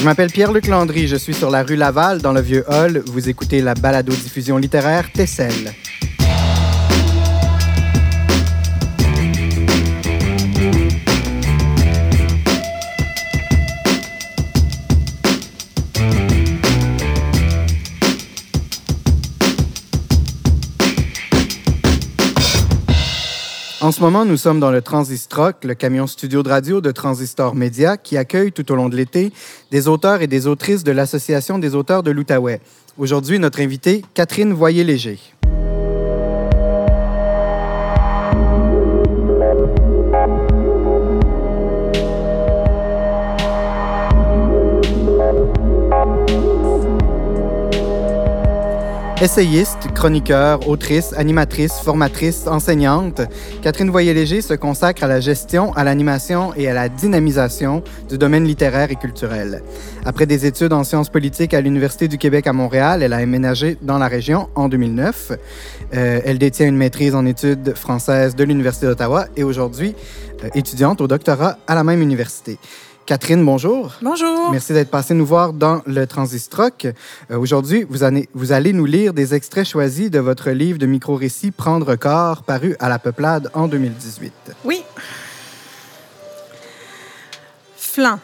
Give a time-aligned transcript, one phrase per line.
[0.00, 3.02] Je m'appelle Pierre-Luc Landry, je suis sur la rue Laval, dans le Vieux Hall.
[3.04, 5.74] Vous écoutez la balado-diffusion littéraire Tessel.
[23.90, 27.56] En ce moment, nous sommes dans le Transistroc, le camion studio de radio de Transistor
[27.56, 29.32] Média, qui accueille tout au long de l'été
[29.72, 32.60] des auteurs et des autrices de l'Association des auteurs de l'Outaouais.
[32.98, 35.18] Aujourd'hui, notre invitée, Catherine Voyer-Léger.
[49.22, 53.20] Essayiste, chroniqueur, autrice, animatrice, formatrice, enseignante,
[53.60, 58.46] Catherine Voyer-Léger se consacre à la gestion, à l'animation et à la dynamisation du domaine
[58.46, 59.62] littéraire et culturel.
[60.06, 63.76] Après des études en sciences politiques à l'Université du Québec à Montréal, elle a aménagé
[63.82, 65.32] dans la région en 2009.
[65.92, 69.94] Euh, elle détient une maîtrise en études françaises de l'Université d'Ottawa et aujourd'hui
[70.44, 72.58] euh, étudiante au doctorat à la même université.
[73.06, 73.92] Catherine, bonjour.
[74.02, 74.52] Bonjour.
[74.52, 76.86] Merci d'être passée nous voir dans le Transistroc.
[77.30, 80.86] Euh, Aujourd'hui, vous, allez- vous allez nous lire des extraits choisis de votre livre de
[80.86, 84.32] micro-récits Prendre corps, paru à la Peuplade en 2018.
[84.64, 84.82] Oui.
[87.76, 88.20] Flanc.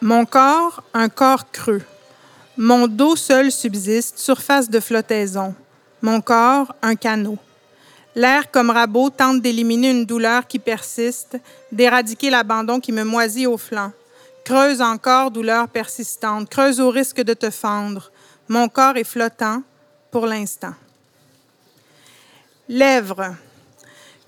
[0.00, 1.82] Mon corps, un corps creux.
[2.56, 5.54] Mon dos seul subsiste, surface de flottaison.
[6.02, 7.38] Mon corps, un canot.
[8.14, 11.38] L'air comme rabot tente d'éliminer une douleur qui persiste,
[11.70, 13.92] d'éradiquer l'abandon qui me moisit au flanc.
[14.44, 18.10] Creuse encore, douleur persistante, creuse au risque de te fendre.
[18.48, 19.62] Mon corps est flottant
[20.10, 20.74] pour l'instant.
[22.68, 23.34] Lèvres.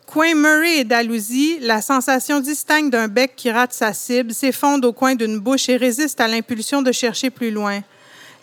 [0.06, 4.92] Coin Murray et Dalhousie, la sensation distincte d'un bec qui rate sa cible s'effondre au
[4.92, 7.80] coin d'une bouche et résiste à l'impulsion de chercher plus loin.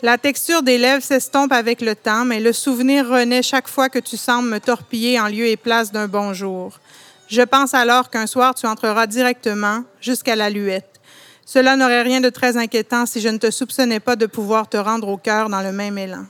[0.04, 4.00] La texture des lèvres s'estompe avec le temps, mais le souvenir renaît chaque fois que
[4.00, 6.80] tu sembles me torpiller en lieu et place d'un bonjour.
[7.28, 11.00] Je pense alors qu'un soir tu entreras directement jusqu'à la luette.
[11.46, 14.76] Cela n'aurait rien de très inquiétant si je ne te soupçonnais pas de pouvoir te
[14.76, 16.26] rendre au cœur dans le même élan.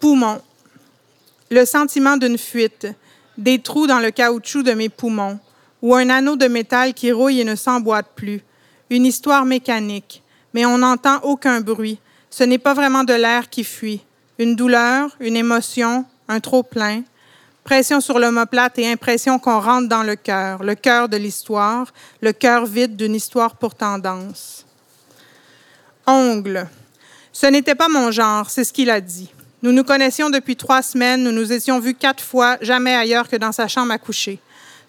[0.00, 0.40] Poumon.
[1.50, 2.86] Le sentiment d'une fuite,
[3.36, 5.38] des trous dans le caoutchouc de mes poumons,
[5.82, 8.40] ou un anneau de métal qui rouille et ne s'emboîte plus.
[8.88, 10.22] Une histoire mécanique,
[10.54, 11.98] mais on n'entend aucun bruit.
[12.30, 14.02] Ce n'est pas vraiment de l'air qui fuit.
[14.38, 17.02] Une douleur, une émotion, un trop-plein.
[17.64, 21.92] Pression sur l'omoplate et impression qu'on rentre dans le cœur, le cœur de l'histoire,
[22.22, 24.64] le cœur vide d'une histoire pourtant dense.
[26.06, 26.66] Ongle.
[27.32, 29.30] Ce n'était pas mon genre, c'est ce qu'il a dit.
[29.62, 33.36] Nous nous connaissions depuis trois semaines, nous nous étions vus quatre fois, jamais ailleurs que
[33.36, 34.38] dans sa chambre à coucher.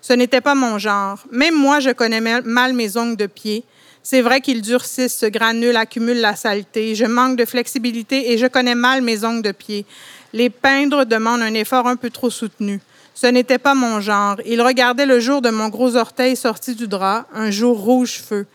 [0.01, 1.19] Ce n'était pas mon genre.
[1.31, 3.65] Même moi, je connais mal mes ongles de pied.
[4.03, 6.95] C'est vrai qu'ils durcissent, se granulent, accumulent la saleté.
[6.95, 9.85] Je manque de flexibilité et je connais mal mes ongles de pied.
[10.33, 12.79] Les peindre demandent un effort un peu trop soutenu.
[13.13, 14.38] Ce n'était pas mon genre.
[14.45, 18.45] Il regardait le jour de mon gros orteil sorti du drap, un jour rouge feu.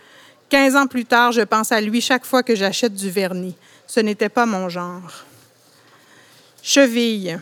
[0.49, 3.57] Quinze ans plus tard, je pense à lui chaque fois que j'achète du vernis.
[3.87, 5.25] Ce n'était pas mon genre.
[6.63, 7.41] Cheville.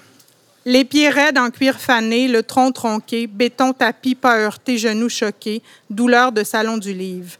[0.64, 5.62] Les pieds raides en cuir fané, le tronc tronqué, béton tapis pas heurté, genoux choqués,
[5.90, 7.32] douleur de salon du livre.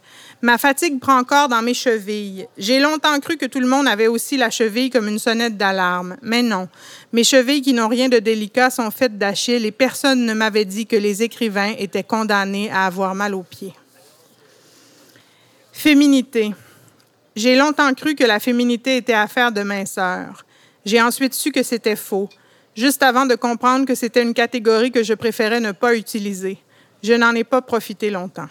[0.43, 2.49] Ma fatigue prend encore dans mes chevilles.
[2.57, 6.17] J'ai longtemps cru que tout le monde avait aussi la cheville comme une sonnette d'alarme,
[6.21, 6.67] mais non.
[7.13, 10.85] Mes chevilles qui n'ont rien de délicat sont faites d'Achille et personne ne m'avait dit
[10.85, 13.73] que les écrivains étaient condamnés à avoir mal aux pieds.
[15.71, 16.53] Féminité.
[17.37, 20.45] J'ai longtemps cru que la féminité était affaire de minceur.
[20.85, 22.27] J'ai ensuite su que c'était faux,
[22.75, 26.57] juste avant de comprendre que c'était une catégorie que je préférais ne pas utiliser.
[27.01, 28.49] Je n'en ai pas profité longtemps.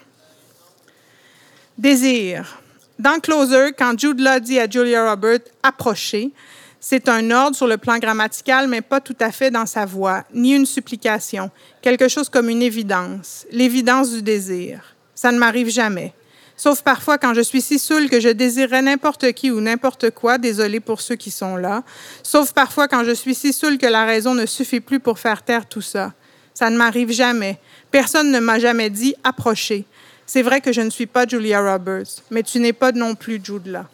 [1.79, 2.61] Désir.
[2.99, 6.31] Dans Closer, quand Jude Law dit à Julia Roberts approchez,
[6.79, 10.25] c'est un ordre sur le plan grammatical, mais pas tout à fait dans sa voix,
[10.35, 11.51] ni une supplication,
[11.81, 14.95] quelque chose comme une évidence, l'évidence du désir.
[15.15, 16.13] Ça ne m'arrive jamais.
[16.57, 20.37] Sauf parfois quand je suis si saoule que je désirerais n'importe qui ou n'importe quoi,
[20.37, 21.83] désolé pour ceux qui sont là.
[22.23, 25.43] Sauf parfois quand je suis si saoule que la raison ne suffit plus pour faire
[25.43, 26.13] taire tout ça.
[26.53, 27.59] Ça ne m'arrive jamais.
[27.91, 29.87] Personne ne m'a jamais dit approchez.
[30.33, 33.39] C'est vrai que je ne suis pas Julia Roberts, mais tu n'es pas non plus
[33.45, 33.85] Jude Law.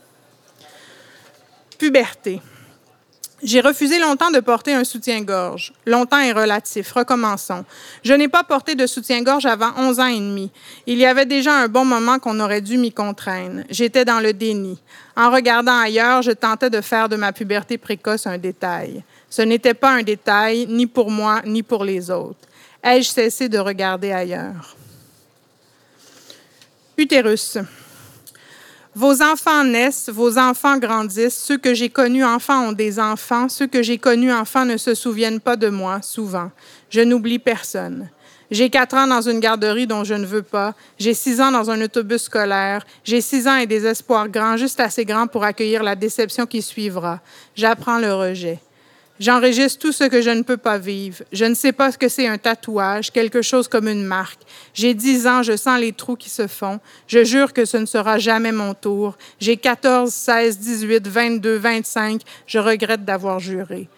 [1.77, 2.41] Puberté.
[3.43, 5.73] J'ai refusé longtemps de porter un soutien-gorge.
[5.85, 6.93] Longtemps est relatif.
[6.93, 7.65] Recommençons.
[8.05, 10.53] Je n'ai pas porté de soutien-gorge avant 11 ans et demi.
[10.87, 13.63] Il y avait déjà un bon moment qu'on aurait dû m'y contraindre.
[13.69, 14.81] J'étais dans le déni.
[15.17, 19.03] En regardant ailleurs, je tentais de faire de ma puberté précoce un détail.
[19.29, 22.47] Ce n'était pas un détail, ni pour moi, ni pour les autres.
[22.85, 24.78] Ai-je cessé de regarder ailleurs?
[26.99, 27.59] Utérus.
[28.93, 33.69] Vos enfants naissent, vos enfants grandissent, ceux que j'ai connus enfants ont des enfants, ceux
[33.69, 36.51] que j'ai connus enfants ne se souviennent pas de moi, souvent.
[36.91, 38.09] Je n'oublie personne.
[38.51, 40.75] J'ai quatre ans dans une garderie dont je ne veux pas.
[40.99, 42.85] J'ai six ans dans un autobus scolaire.
[43.05, 46.63] J'ai six ans et des espoirs grands, juste assez grands pour accueillir la déception qui
[46.63, 47.21] suivra.
[47.55, 48.59] J'apprends le rejet.
[49.21, 51.25] J'enregistre tout ce que je ne peux pas vivre.
[51.33, 54.41] Je ne sais pas ce que c'est un tatouage, quelque chose comme une marque.
[54.75, 56.79] J'ai dix ans, je sens les trous qui se font.
[57.09, 59.19] Je jure que ce ne sera jamais mon tour.
[59.41, 62.23] J'ai 14, 16, 18, 22, 25.
[62.47, 63.89] Je regrette d'avoir juré.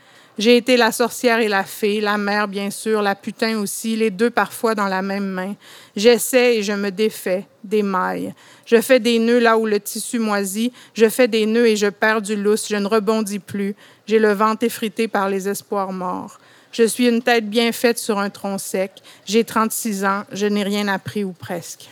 [0.40, 4.10] J'ai été la sorcière et la fée, la mère bien sûr, la putain aussi, les
[4.10, 5.54] deux parfois dans la même main.
[5.94, 8.32] J'essaie et je me défais, des mailles.
[8.64, 11.88] Je fais des nœuds là où le tissu moisit, je fais des nœuds et je
[11.88, 13.74] perds du lousse, je ne rebondis plus.
[14.06, 16.40] J'ai le ventre effrité par les espoirs morts.
[16.72, 18.92] Je suis une tête bien faite sur un tronc sec.
[19.26, 21.90] J'ai 36 ans, je n'ai rien appris ou presque.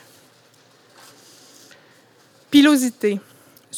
[2.51, 3.21] Pilosité.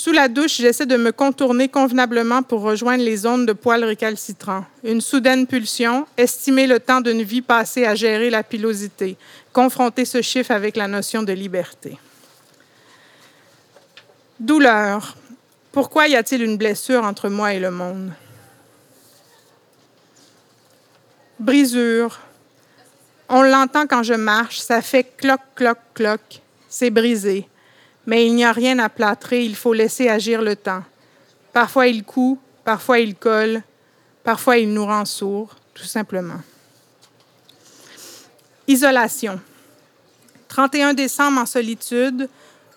[0.02, 4.64] Sous la douche, j'essaie de me contourner convenablement pour rejoindre les zones de poils récalcitrants.
[4.82, 9.18] Une soudaine pulsion, estimer le temps d'une vie passée à gérer la pilosité,
[9.52, 11.98] confronter ce chiffre avec la notion de liberté.
[14.38, 15.18] Douleur.
[15.70, 18.10] Pourquoi y a-t-il une blessure entre moi et le monde?
[21.38, 22.18] Brisure.
[23.28, 26.40] On l'entend quand je marche, ça fait cloc, cloc, cloc.
[26.70, 27.49] C'est brisé.
[28.06, 30.82] Mais il n'y a rien à plâtrer, il faut laisser agir le temps.
[31.52, 33.62] Parfois il coud, parfois il colle,
[34.24, 36.40] parfois il nous rend sourds, tout simplement.
[38.66, 39.40] Isolation.
[40.48, 42.28] 31 décembre en solitude,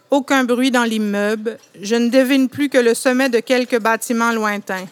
[0.10, 4.88] aucun bruit dans l'immeuble, je ne devine plus que le sommet de quelques bâtiments lointains.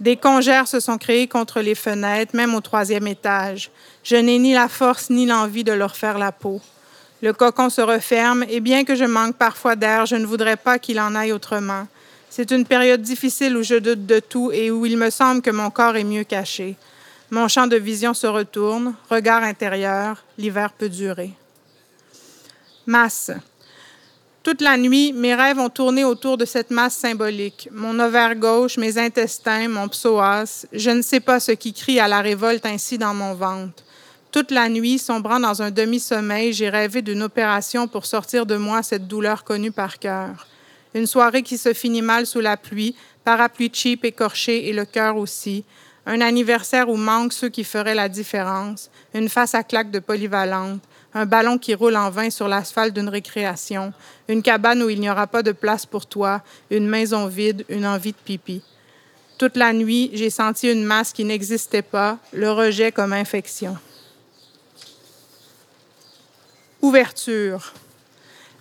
[0.00, 3.70] Des congères se sont créés contre les fenêtres, même au troisième étage.
[4.02, 6.60] Je n'ai ni la force ni l'envie de leur faire la peau.
[7.24, 10.78] Le cocon se referme et bien que je manque parfois d'air, je ne voudrais pas
[10.78, 11.88] qu'il en aille autrement.
[12.28, 15.50] C'est une période difficile où je doute de tout et où il me semble que
[15.50, 16.76] mon corps est mieux caché.
[17.30, 21.30] Mon champ de vision se retourne, regard intérieur, l'hiver peut durer.
[22.84, 23.30] Masse.
[24.42, 27.70] Toute la nuit, mes rêves ont tourné autour de cette masse symbolique.
[27.72, 30.66] Mon ovaire gauche, mes intestins, mon psoas.
[30.74, 33.82] Je ne sais pas ce qui crie à la révolte ainsi dans mon ventre.
[34.34, 38.82] Toute la nuit, sombrant dans un demi-sommeil, j'ai rêvé d'une opération pour sortir de moi
[38.82, 40.48] cette douleur connue par cœur.
[40.92, 45.18] Une soirée qui se finit mal sous la pluie, parapluie cheap écorché et le cœur
[45.18, 45.64] aussi.
[46.04, 48.90] Un anniversaire où manquent ceux qui feraient la différence.
[49.14, 50.82] Une face à claque de polyvalente
[51.14, 53.92] un ballon qui roule en vain sur l'asphalte d'une récréation,
[54.26, 56.42] une cabane où il n'y aura pas de place pour toi,
[56.72, 58.62] une maison vide, une envie de pipi.
[59.38, 63.76] Toute la nuit, j'ai senti une masse qui n'existait pas, le rejet comme infection.
[66.84, 67.72] Ouverture.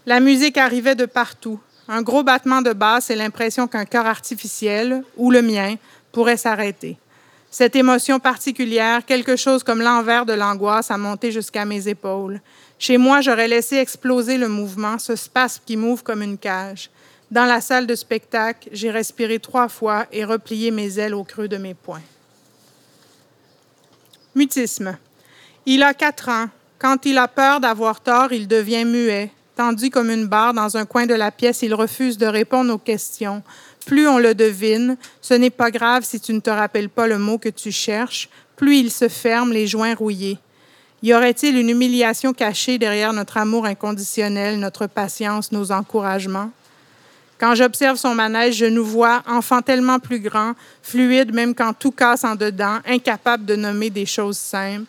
[0.06, 1.60] La musique arrivait de partout.
[1.90, 5.76] Un gros battement de basse et l'impression qu'un cœur artificiel, ou le mien,
[6.14, 6.98] pourrait s'arrêter.
[7.52, 12.40] Cette émotion particulière, quelque chose comme l'envers de l'angoisse, a monté jusqu'à mes épaules.
[12.80, 16.92] Chez moi, j'aurais laissé exploser le mouvement, ce spasme qui m'ouvre comme une cage.
[17.30, 21.50] Dans la salle de spectacle, j'ai respiré trois fois et replié mes ailes au creux
[21.50, 22.00] de mes poings.
[24.34, 24.98] Mutisme.
[25.66, 26.48] Il a quatre ans.
[26.80, 29.32] Quand il a peur d'avoir tort, il devient muet.
[29.56, 32.80] Tendu comme une barre dans un coin de la pièce, il refuse de répondre aux
[32.80, 33.44] questions
[33.84, 37.18] plus on le devine, ce n'est pas grave si tu ne te rappelles pas le
[37.18, 40.40] mot que tu cherches, plus il se ferme, les joints rouillés.
[41.02, 46.52] Y aurait-il une humiliation cachée derrière notre amour inconditionnel, notre patience, nos encouragements?
[47.38, 51.92] Quand j'observe son manège, je nous vois, enfant tellement plus grand, fluide même quand tout
[51.92, 54.86] casse en dedans, incapable de nommer des choses simples.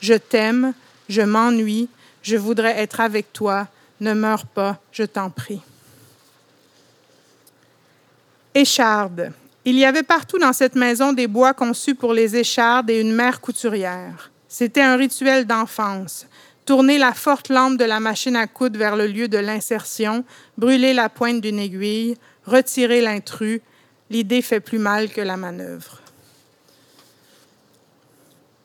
[0.00, 0.72] Je t'aime,
[1.08, 1.88] je m'ennuie,
[2.22, 3.68] je voudrais être avec toi,
[4.00, 5.60] ne meurs pas, je t'en prie.
[8.54, 9.32] Écharde.
[9.64, 13.12] Il y avait partout dans cette maison des bois conçus pour les échardes et une
[13.12, 14.30] mère couturière.
[14.48, 16.26] C'était un rituel d'enfance.
[16.64, 20.24] Tourner la forte lampe de la machine à coudre vers le lieu de l'insertion,
[20.56, 23.60] brûler la pointe d'une aiguille, retirer l'intrus,
[24.10, 26.00] l'idée fait plus mal que la manœuvre.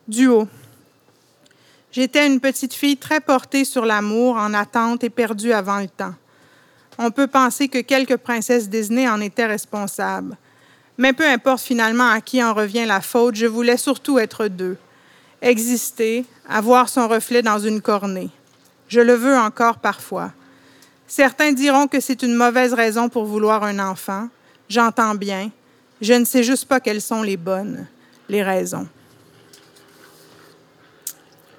[0.07, 0.47] Duo.
[1.93, 6.15] J'étais une petite fille très portée sur l'amour, en attente et perdue avant le temps.
[6.97, 10.35] On peut penser que quelques princesses Disney en étaient responsables.
[10.97, 14.75] Mais peu importe finalement à qui en revient la faute, je voulais surtout être deux.
[15.43, 18.31] Exister, avoir son reflet dans une cornée.
[18.88, 20.31] Je le veux encore parfois.
[21.05, 24.29] Certains diront que c'est une mauvaise raison pour vouloir un enfant.
[24.67, 25.51] J'entends bien.
[26.01, 27.85] Je ne sais juste pas quelles sont les bonnes,
[28.29, 28.88] les raisons.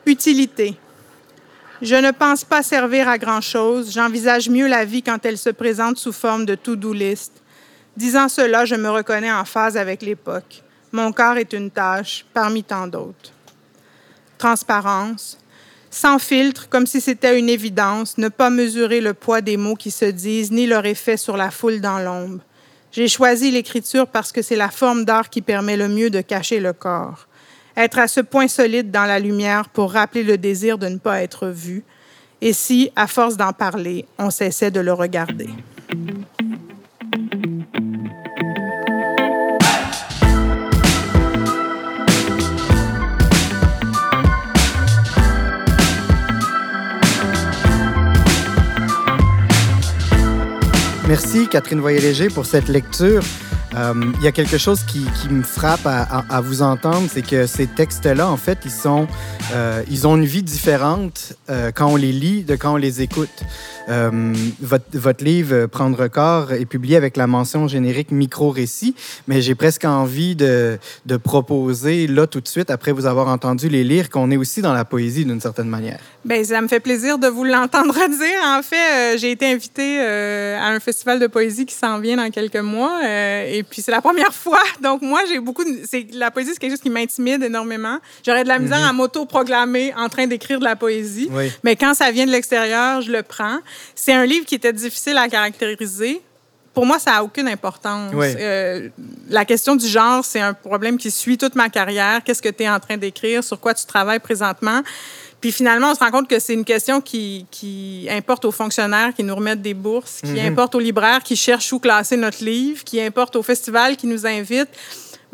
[0.07, 0.77] Utilité.
[1.81, 3.91] Je ne pense pas servir à grand-chose.
[3.93, 7.33] J'envisage mieux la vie quand elle se présente sous forme de to-do list.
[7.97, 10.63] Disant cela, je me reconnais en phase avec l'époque.
[10.93, 13.33] Mon corps est une tâche parmi tant d'autres.
[14.37, 15.39] Transparence.
[15.91, 19.91] Sans filtre, comme si c'était une évidence, ne pas mesurer le poids des mots qui
[19.91, 22.41] se disent ni leur effet sur la foule dans l'ombre.
[22.93, 26.61] J'ai choisi l'écriture parce que c'est la forme d'art qui permet le mieux de cacher
[26.61, 27.27] le corps.
[27.77, 31.23] Être à ce point solide dans la lumière pour rappeler le désir de ne pas
[31.23, 31.83] être vu.
[32.41, 35.49] Et si, à force d'en parler, on cessait de le regarder?
[51.09, 53.23] Merci Catherine Voyer-Léger pour cette lecture.
[53.77, 57.67] Euh, il y a quelque chose qui, me frappe à, vous entendre, c'est que ces
[57.67, 58.89] textes-là, en fait, ils
[59.55, 63.43] euh, ont une vie différente euh, quand on les lit de quand on les écoute.
[63.89, 68.95] Euh, votre, livre Prendre corps est publié avec la mention générique micro-récit,
[69.27, 73.69] mais j'ai presque envie de, de, proposer là tout de suite, après vous avoir entendu
[73.69, 75.99] les lire, qu'on est aussi dans la poésie d'une certaine manière.
[76.25, 78.41] Bien, ça me fait plaisir de vous l'entendre dire.
[78.45, 82.57] En fait, j'ai été invitée à un festival de poésie qui s'en vient dans quelques
[82.57, 84.63] mois et puis c'est la première fois.
[84.83, 85.65] Donc moi, j'ai beaucoup.
[85.65, 86.19] De...
[86.19, 87.99] La poésie, c'est quelque chose qui m'intimide énormément.
[88.25, 88.91] J'aurais de la misère -hmm.
[88.91, 91.29] à m'auto-proclamer en train d'écrire de la poésie.
[91.31, 91.53] Oui.
[91.63, 93.59] Mais quand ça vient de l'extérieur, je le prends.
[93.95, 96.21] C'est un livre qui était difficile à caractériser.
[96.75, 98.13] Pour moi, ça n'a aucune importance.
[98.15, 98.27] Oui.
[98.37, 98.89] Euh,
[99.29, 102.23] la question du genre, c'est un problème qui suit toute ma carrière.
[102.25, 103.45] Qu'est-ce que tu es en train d'écrire?
[103.45, 104.83] Sur quoi tu travailles présentement?
[105.45, 109.13] Puis finalement, on se rend compte que c'est une question qui, qui, importe aux fonctionnaires
[109.15, 110.49] qui nous remettent des bourses, qui mm -hmm.
[110.53, 114.25] importe aux libraires qui cherchent où classer notre livre, qui importe aux festivals qui nous
[114.25, 114.71] invitent.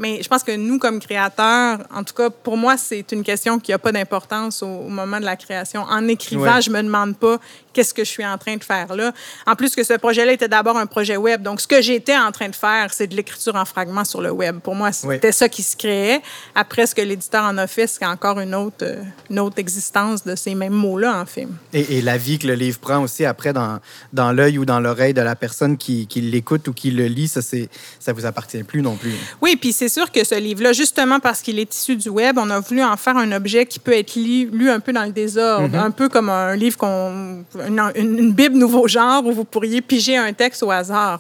[0.01, 3.59] Mais je pense que nous, comme créateurs, en tout cas, pour moi, c'est une question
[3.61, 5.83] qui n'a pas d'importance au, au, moment de la création.
[5.83, 6.63] En écrivant, ouais.
[6.63, 7.39] je me demande pas
[7.75, 9.13] qu'est-ce que je suis en train de faire là.
[9.47, 11.43] En plus que ce projet-là était d'abord un projet web.
[11.43, 14.31] Donc, ce que j'étais en train de faire, c'est de l'écriture en fragments sur le
[14.31, 14.61] web.
[14.61, 16.23] Pour moi, c'était ça qui se créait.
[16.55, 18.87] Après, ce que l'éditeur en a fait, c'est encore une autre,
[19.29, 21.47] une autre existence de ces mêmes mots-là, en fait.
[21.75, 23.81] Et, et, la vie que le livre prend aussi après dans,
[24.15, 27.29] dans l'œil ou dans l'oreille de la personne qui, qui l'écoute ou qui le lit,
[27.29, 29.13] ça, ça vous appartient plus non plus.
[29.43, 32.49] Oui, puis c'est sûr que ce livre-là, justement parce qu'il est issu du web, on
[32.51, 35.13] a voulu en faire un objet qui peut être lu, lu un peu dans le
[35.13, 35.89] désordre, mm -hmm.
[35.89, 40.17] un peu comme un livre qu'on une, une, Bible nouveau genre où vous pourriez piger
[40.29, 41.17] un texte au hasard.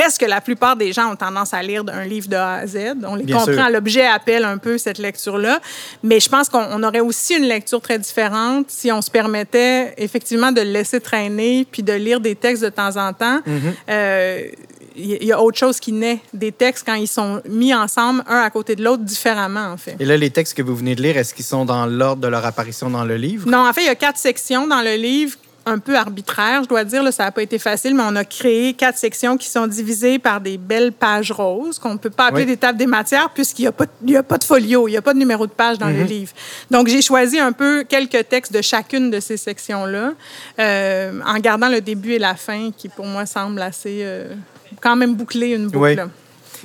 [0.00, 2.66] Reste que la plupart des gens ont tendance à lire un livre de A à
[2.66, 2.76] Z.
[3.06, 5.54] On les Bien comprend, l'objet appelle un peu cette lecture-là.
[6.08, 10.52] Mais je pense qu'on aurait aussi une lecture très différente si on se permettait effectivement
[10.58, 13.40] de le laisser traîner puis de lire des textes de temps en temps.
[13.46, 13.72] Mm -hmm.
[13.90, 14.40] euh,
[14.96, 18.40] il y a autre chose qui naît des textes quand ils sont mis ensemble, un
[18.40, 19.96] à côté de l'autre, différemment, en fait.
[19.98, 22.28] Et là, les textes que vous venez de lire, est-ce qu'ils sont dans l'ordre de
[22.28, 23.48] leur apparition dans le livre?
[23.48, 25.36] Non, en fait, il y a quatre sections dans le livre
[25.66, 27.02] un peu arbitraire, je dois dire.
[27.02, 30.18] Là, ça n'a pas été facile, mais on a créé quatre sections qui sont divisées
[30.18, 32.50] par des belles pages roses, qu'on ne peut pas appeler oui.
[32.50, 33.62] des tables des matières, puisqu'il
[34.02, 35.86] n'y a, a, pas de folio, il n'y a pas de numéro de page dans
[35.86, 35.98] mm -hmm.
[35.98, 36.32] le livre.
[36.70, 40.12] Donc, j'ai choisi un peu quelques textes de chacune de ces sections-là,
[40.58, 44.00] euh, en gardant le début et la fin, qui pour moi semble assez...
[44.02, 44.34] Euh,
[44.84, 45.78] quand même boucler une boucle.
[45.78, 45.96] Oui.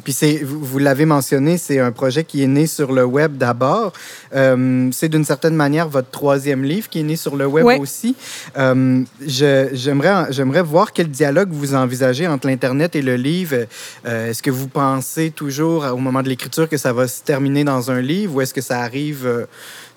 [0.04, 3.38] Puis c'est, vous, vous l'avez mentionné, c'est un projet qui est né sur le web
[3.38, 3.94] d'abord.
[4.34, 7.76] Euh, c'est d'une certaine manière votre troisième livre qui est né sur le web oui.
[7.80, 8.16] aussi.
[8.58, 13.68] Euh, j'aimerais, j'aimerais voir quel dialogue vous envisagez entre l'Internet et le livre.
[14.06, 17.64] Euh, est-ce que vous pensez toujours au moment de l'écriture que ça va se terminer
[17.64, 19.48] dans un livre ou est-ce que ça arrive,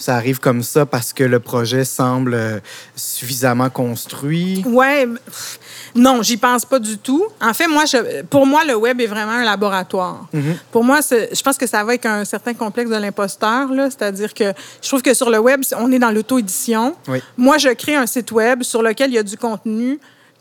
[0.03, 2.61] ça arrive comme ça parce que le projet semble
[2.97, 4.65] suffisamment construit?
[4.67, 5.07] Ouais.
[5.95, 7.25] Non, j'y pense pas du tout.
[7.41, 10.27] En fait, moi, je, pour moi, le web est vraiment un laboratoire.
[10.33, 10.57] Mm -hmm.
[10.73, 10.99] Pour moi,
[11.39, 14.49] je pense que ça va avec un certain complexe de l'imposteur, c'est-à-dire que
[14.83, 16.85] je trouve que sur le web, on est dans l'auto-édition.
[17.13, 17.19] Oui.
[17.47, 19.91] Moi, je crée un site web sur lequel il y a du contenu.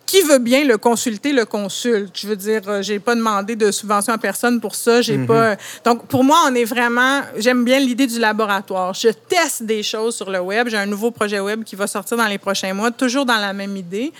[0.05, 2.12] Qui veut bien le consulter, le consulte?
[2.20, 5.01] Je veux dire, j'ai pas demandé de subvention à personne pour ça.
[5.01, 5.27] J'ai mm -hmm.
[5.27, 5.55] pas.
[5.86, 7.22] Donc, pour moi, on est vraiment.
[7.38, 8.93] J'aime bien l'idée du laboratoire.
[8.93, 10.67] Je teste des choses sur le web.
[10.67, 13.53] J'ai un nouveau projet web qui va sortir dans les prochains mois, toujours dans la
[13.53, 14.12] même idée.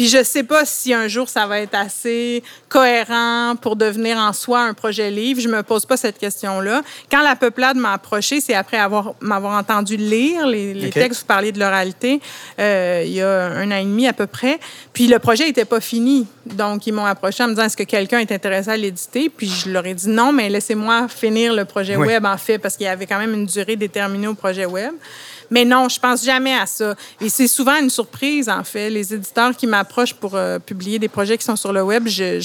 [0.00, 4.32] Puis je sais pas si un jour ça va être assez cohérent pour devenir en
[4.32, 5.42] soi un projet livre.
[5.42, 6.80] Je me pose pas cette question-là.
[7.10, 11.00] Quand la peuplade m'a approché, c'est après avoir m'avoir entendu lire les, les okay.
[11.00, 12.18] textes, vous parliez de l'oralité,
[12.58, 14.58] euh, il y a un an et demi à peu près.
[14.94, 16.26] Puis le projet était pas fini.
[16.46, 19.28] Donc ils m'ont approché en me disant est-ce que quelqu'un est intéressé à l'éditer?
[19.28, 22.06] Puis je leur ai dit non, mais laissez-moi finir le projet oui.
[22.06, 24.94] web en fait parce qu'il y avait quand même une durée déterminée au projet web.
[25.50, 26.94] Mais non, je pense jamais à ça.
[27.20, 28.90] Et c'est souvent une surprise, en fait.
[28.90, 32.40] Les éditeurs qui m'approchent pour euh, publier des projets qui sont sur le web, j'ai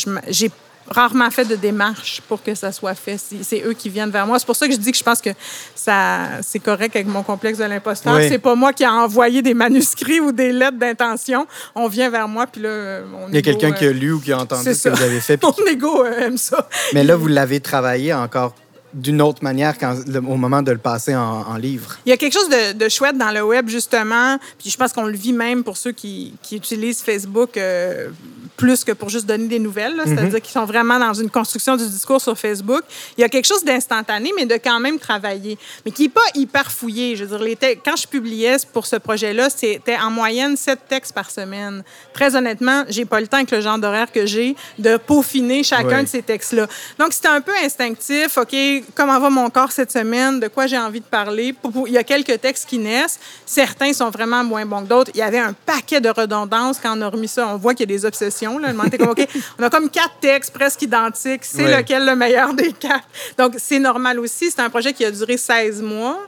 [0.87, 3.17] rarement fait de démarche pour que ça soit fait.
[3.17, 4.39] C'est eux qui viennent vers moi.
[4.39, 5.31] C'est pour ça que je dis que je pense que
[5.73, 8.19] ça c'est correct avec mon complexe de l'imposteur.
[8.21, 11.47] C'est pas moi qui ai envoyé des manuscrits ou des lettres d'intention.
[11.73, 14.19] On vient vers moi, puis là, mon Il y a quelqu'un qui a lu ou
[14.19, 15.41] qui a entendu ce que vous avez fait.
[15.43, 16.67] mon ego aime ça.
[16.93, 18.53] Mais là, vous l'avez travaillé encore
[18.95, 19.97] d'une autre manière quand,
[20.27, 21.97] au moment de le passer en, livre.
[22.05, 25.03] Il y a quelque chose de, chouette dans le web, justement, puis je pense qu'on
[25.03, 28.09] le vit même pour ceux qui, utilisent Facebook euh,
[28.55, 30.03] plus que pour juste donner des nouvelles, mhm.
[30.05, 32.83] c'est-à-dire qu'ils sont vraiment dans une construction du discours sur Facebook.
[33.17, 36.21] Il y a quelque chose d'instantané, mais de quand même travailler, mais qui n'est pas
[36.33, 37.15] hyper fouillé.
[37.15, 41.13] Je veux dire, les quand je publiais pour ce projet-là, c'était en moyenne sept textes
[41.13, 41.83] par semaine.
[42.13, 46.03] Très honnêtement, j'ai pas le temps avec le genre d'horaire que j'ai de peaufiner chacun
[46.03, 46.67] de ces textes-là.
[46.99, 48.37] Donc, c'était un peu instinctif.
[48.37, 48.55] OK,
[48.93, 50.39] comment va mon corps cette semaine?
[50.39, 51.55] De quoi j'ai envie de parler?
[51.87, 53.19] Il y a quelques textes qui naissent.
[53.45, 55.11] Certains sont vraiment moins bons que d'autres.
[55.13, 57.47] Il y avait un paquet de redondances quand on a remis ça.
[57.47, 58.59] On voit qu'il y a des obsessions
[59.59, 61.45] on a comme quatre textes presque identiques.
[61.45, 63.07] C'est lequel le meilleur des quatre?
[63.37, 64.51] Donc, c'est normal aussi.
[64.51, 66.19] C'est un projet qui a duré 16 mois.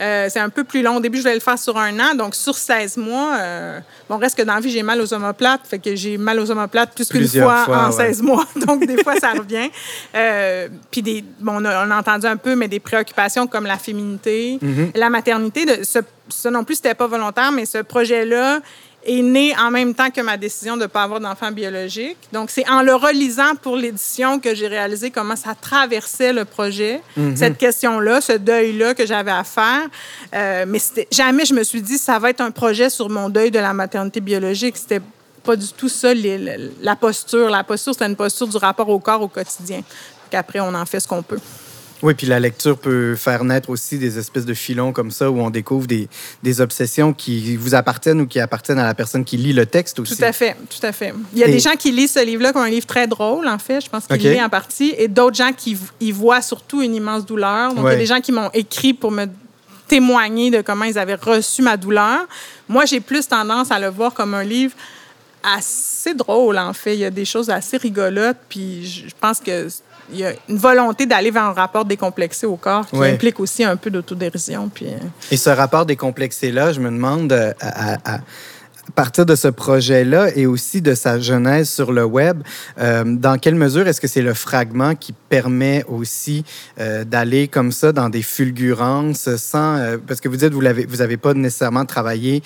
[0.00, 0.96] Euh, c'est un peu plus long.
[0.96, 2.14] Au début, je voulais le faire sur un an.
[2.14, 5.62] Donc, sur 16 mois, euh, bon, reste que dans la vie, j'ai mal aux omoplates.
[5.68, 8.46] Fait que j'ai mal aux omoplates plus qu'une fois, en 16 mois.
[8.66, 9.70] Donc, des fois, ça revient.
[10.14, 14.58] Euh, puis, des, bon, on, a, entendu un peu, mais des préoccupations comme la féminité,
[14.62, 14.98] mm-hmm.
[14.98, 15.64] la maternité.
[15.64, 18.60] De, ce, ça non plus, c'était pas volontaire, mais ce projet-là,
[19.04, 22.16] est né en même temps que ma décision de ne pas avoir d'enfant biologique.
[22.32, 27.00] Donc, c'est en le relisant pour l'édition que j'ai réalisé comment ça traversait le projet,
[27.16, 27.36] mhm.
[27.36, 29.82] cette question-là, ce deuil-là que j'avais à faire.
[30.34, 30.78] Euh, mais
[31.10, 33.72] jamais je me suis dit, ça va être un projet sur mon deuil de la
[33.72, 34.76] maternité biologique.
[34.76, 35.02] C'était
[35.42, 37.50] pas du tout ça, la posture.
[37.50, 39.82] La posture, c'était une posture du rapport au corps au quotidien.
[40.30, 41.40] Qu'après, on en fait ce qu'on peut.
[42.04, 45.40] Oui, puis la lecture peut faire naître aussi des espèces de filons comme ça où
[45.40, 46.06] on découvre des,
[46.42, 49.98] des obsessions qui vous appartiennent ou qui appartiennent à la personne qui lit le texte
[49.98, 50.14] aussi.
[50.14, 51.14] Tout à fait, tout à fait.
[51.32, 53.58] Il y a des gens qui lisent ce livre-là comme un livre très drôle, en
[53.58, 56.94] fait, je pense qu'il lit en partie, et d'autres gens qui y voient surtout une
[56.94, 57.72] immense douleur.
[57.72, 59.24] Donc, il y a des gens qui m'ont écrit pour me
[59.88, 62.28] témoigner de comment ils avaient reçu ma douleur.
[62.68, 64.74] Moi, j'ai plus tendance à le voir comme un livre
[65.42, 66.96] assez drôle, en fait.
[66.96, 69.68] Il y a des choses assez rigolotes, puis je pense que
[70.12, 73.64] il y a une volonté d'aller vers un rapport décomplexé au corps qui implique aussi
[73.64, 74.68] un peu d'autodérision.
[74.72, 74.86] Puis...
[74.86, 74.98] Euh.
[75.30, 78.18] Et ce rapport décomplexé-là, je me demande, euh, à,
[78.94, 82.42] partir de ce projet-là et aussi de sa genèse sur le web,
[82.78, 86.44] euh, dans quelle mesure est-ce que c'est le fragment qui permet aussi
[87.06, 89.96] d'aller comme ça dans des fulgurances sans...
[90.06, 92.42] parce que vous dites, vous n'avez vous avez pas nécessairement travaillé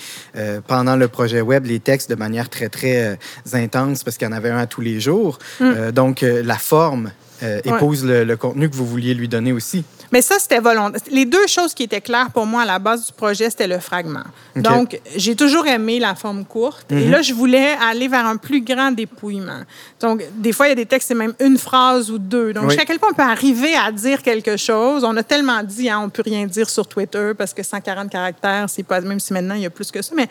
[0.69, 3.19] pendant le projet web les textes de manière très, très
[3.53, 5.41] intense parce qu'il y en avait un à tous les jours.
[5.61, 5.91] Mm.
[5.91, 7.11] donc, la forme
[7.43, 9.85] euh, épouse le, contenu que vous vouliez lui donner aussi.
[10.13, 11.01] Mais ça, c'était volontaire.
[11.11, 13.79] Les deux choses qui étaient claires pour moi à la base du projet, c'était le
[13.79, 14.25] fragment.
[14.57, 16.91] Donc, j'ai toujours aimé la forme courte.
[16.91, 17.11] Et mhm.
[17.11, 19.61] là, je voulais aller vers un plus grand dépouillement.
[20.01, 22.53] Donc, des fois, il y a des textes, c'est même une phrase ou deux.
[22.53, 25.05] Donc, jusqu'à quel point on peut arriver à dire quelque chose?
[25.05, 28.11] On a tellement dit, hein, on ne peut rien dire sur Twitter parce que 140
[28.11, 30.13] caractères, c'est pas, même si maintenant il y a plus que ça.
[30.17, 30.29] Mais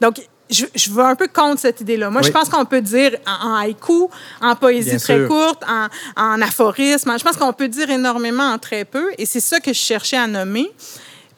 [0.00, 2.10] donc, je, je veux un peu contre cette idée-là.
[2.10, 4.08] Moi, je pense qu'on peut dire en, haïku,
[4.40, 5.88] en poésie très courte, en,
[6.22, 7.12] en aphorisme.
[7.18, 9.10] Je pense qu'on peut dire énormément en très peu.
[9.18, 10.70] Et c'est ça que je cherchais à nommer.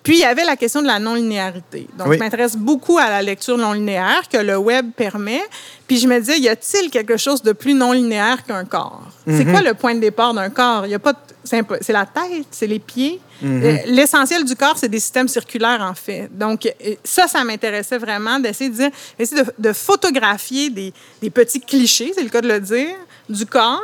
[0.03, 1.87] Puis, il y avait la question de la non-linéarité.
[1.99, 5.43] Donc, je m'intéresse beaucoup à la lecture non-linéaire que le web permet.
[5.87, 9.03] Puis, je me disais, y a-t-il quelque chose de plus non-linéaire qu'un corps?
[9.27, 9.53] C'est mhm.
[9.53, 10.87] quoi le point de départ d'un corps?
[10.87, 11.13] Il y a pas
[11.45, 13.21] c'est la tête, c'est les pieds.
[13.43, 13.63] Mhm.
[13.63, 16.29] Euh, l'essentiel du corps, c'est des systèmes circulaires, en fait.
[16.33, 21.61] Donc, euh, ça, ça m'intéressait vraiment d'essayer de, dire, essayer de, photographier des, des petits
[21.61, 22.97] clichés, c'est le cas de le dire,
[23.29, 23.81] du corps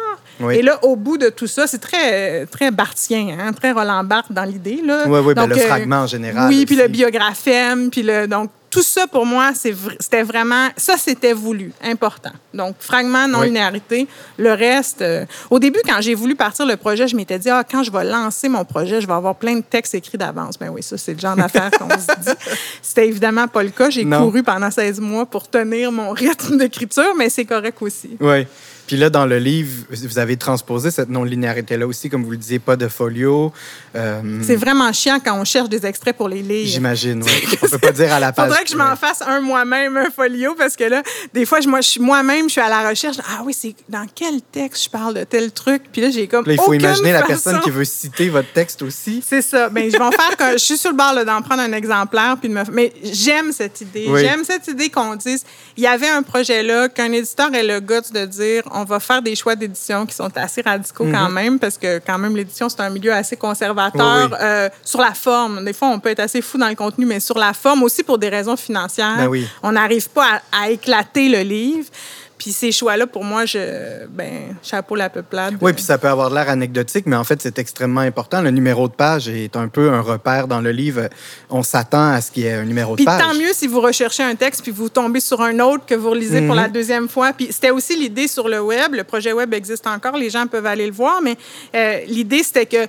[0.51, 4.33] et là, au bout de tout ça, c'est très, très bartien, hein, très Roland Barthes
[4.33, 4.81] dans l'idée.
[4.83, 6.49] Oui, oui, ben, le euh, fragment en général.
[6.49, 8.27] Oui, puis le biographème, puis le.
[8.27, 10.68] Donc, tout ça, pour moi, c'était vraiment.
[10.76, 12.33] Ça, c'était voulu, important.
[12.52, 14.07] Donc, fragment, non-linéarité.
[14.38, 15.02] Le reste.
[15.02, 17.90] Euh, au début, quand j'ai voulu partir le projet, je m'étais dit, ah, quand je
[17.90, 20.59] vais lancer mon projet, je vais avoir plein de textes écrits d'avance.
[20.59, 22.37] Ben oui, ça, c'est le genre d'affaire qu'on se dit.
[22.83, 23.90] C'était évidemment pas le cas.
[23.90, 28.16] J'ai couru pendant 16 mois pour tenir mon rythme d'écriture, mais c'est correct aussi.
[28.20, 28.46] Oui.
[28.87, 32.59] Puis là, dans le livre, vous avez transposé cette non-linéarité-là aussi, comme vous le disiez,
[32.59, 33.53] pas de folio.
[33.94, 36.66] Euh, c'est vraiment chiant quand on cherche des extraits pour les lire.
[36.66, 37.59] J'imagine, oui.
[37.62, 38.49] on peut pas dire à la page.
[38.49, 41.03] Faudrait que je m'en fasse un moi-même, un folio, parce que là,
[41.35, 43.16] des fois, moi, je suis moi-même, je suis à la recherche.
[43.29, 45.83] Ah oui, c'est dans quel texte je parle de tel truc?
[45.92, 46.44] Puis là, j'ai comme.
[46.46, 49.22] il faut imaginer la personne qui veut citer votre texte aussi.
[49.27, 49.68] C'est ça.
[49.72, 51.72] Mais ben, je vais en faire que je suis sur le bord d'en prendre un
[51.72, 52.37] exemplaire.
[52.40, 52.62] Puis de me...
[52.72, 54.09] Mais j'aime cette idée.
[54.16, 55.44] J'aime cette idée qu'on dise
[55.77, 59.01] il y avait un projet là, qu'un éditeur ait le goût de dire on va
[59.01, 61.35] faire des choix d'édition qui sont assez radicaux quand mhm.
[61.35, 65.65] même, parce que quand même, l'édition, c'est un milieu assez conservateur euh, sur la forme.
[65.65, 68.03] Des fois, on peut être assez fou dans le contenu, mais sur la forme aussi
[68.03, 69.29] pour des raisons financières.
[69.31, 71.89] Ben on n'arrive pas à, éclater le livre.
[72.38, 75.57] Puis ces choix-là, pour moi, je, ben, chapeau la peuplade.
[75.61, 78.42] Oui, puis ça peut avoir l'air anecdotique, mais en fait, c'est extrêmement important.
[78.42, 81.09] Le numéro de page est un peu un repère dans le livre.
[81.49, 83.22] On s'attend à ce qu'il y ait un numéro de puis page.
[83.22, 86.11] tant mieux si vous recherchez un texte puis vous tombez sur un autre que vous
[86.11, 86.62] relisez pour Mhm.
[86.62, 87.33] la deuxième fois.
[87.33, 88.94] Puis c'était aussi l'idée sur le web.
[88.94, 91.37] Le projet web existe encore, les gens peuvent aller le voir, mais
[91.75, 92.87] euh, l'idée, c'était que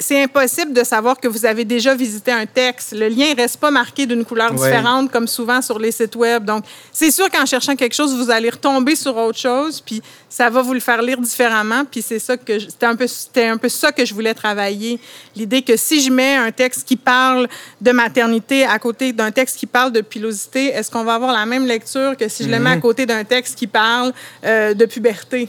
[0.00, 2.92] c'est impossible de savoir que vous avez déjà visité un texte.
[2.92, 4.56] Le lien reste pas marqué d'une couleur Ouais.
[4.70, 6.44] différente, comme souvent sur les sites web.
[6.44, 10.50] Donc, c'est sûr qu'en cherchant quelque chose, vous allez retomber sur autre chose, puis ça
[10.50, 11.84] va vous le faire lire différemment.
[11.84, 14.98] Puis c'est ça que c'était un peu c'était un peu ça que je voulais travailler.
[15.36, 17.48] L'idée que si je mets un texte qui parle
[17.80, 21.46] de maternité à côté d'un texte qui parle de pilosité, est-ce qu'on va avoir la
[21.46, 22.80] même lecture que si je le mets à Mhm.
[22.82, 24.12] côté d'un texte qui parle
[24.44, 25.48] euh, de puberté?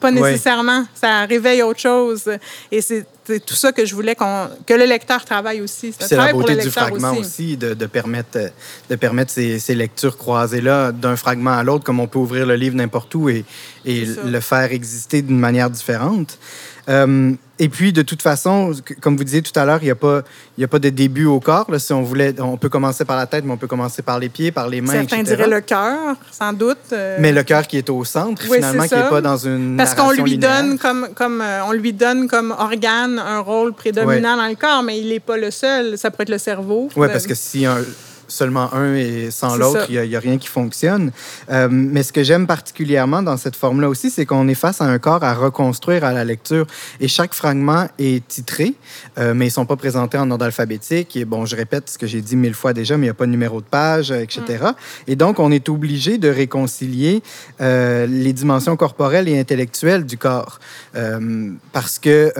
[0.00, 0.20] Pas Ouais.
[0.20, 0.84] nécessairement.
[0.94, 2.24] Ça réveille autre chose.
[2.72, 5.94] Et c'est c'est tout ça que je voulais qu'on que le lecteur travaille aussi.
[5.98, 8.38] C'est la beauté du fragment aussi, de, de permettre,
[8.88, 12.56] de permettre ces, ces lectures croisées-là d'un fragment à l'autre, comme on peut ouvrir le
[12.56, 13.44] livre n'importe où et,
[13.84, 16.38] le faire exister d'une manière différente.
[16.88, 19.94] Euh, et puis, de toute façon, comme vous disiez tout à l'heure, il n'y a,
[19.96, 20.22] pas-
[20.56, 21.70] y a pas de début au corps.
[21.70, 21.78] Là.
[21.78, 24.28] Si on voulait, on peut commencer par la tête, mais on peut commencer par les
[24.28, 25.36] pieds, par les mains, Certains etc.
[25.36, 26.78] diraient le cœur, sans doute.
[26.92, 29.76] euh, Mais le cœur qui est au centre, Oui, finalement, qui n'est pas dans une
[29.76, 30.62] Parce qu'on lui linéaire.
[30.62, 34.82] donne comme, comme euh, on lui donne comme organe un rôle prédominant dans le corps,
[34.82, 35.98] mais il n'est pas le seul.
[35.98, 36.88] Ça pourrait être le cerveau.
[36.96, 37.78] Oui, parce que si un-
[38.28, 41.10] seulement un et sans l'autre, il n'y a, rien qui fonctionne.
[41.50, 44.84] Euh, mais ce que j'aime particulièrement dans cette forme-là aussi, c'est qu'on est face à
[44.84, 46.66] un corps à reconstruire à la lecture.
[47.00, 48.74] Et chaque fragment est titré,
[49.18, 51.16] euh, mais ils ne sont pas présentés en ordre alphabétique.
[51.16, 53.14] Et bon, je répète ce que j'ai dit mille fois déjà, mais il n'y a
[53.14, 54.64] pas de numéro de page, euh, etc.
[55.06, 57.22] Et donc, on est obligé de réconcilier
[57.60, 60.60] euh, les dimensions corporelles et intellectuelles du corps.
[61.72, 62.32] Parce que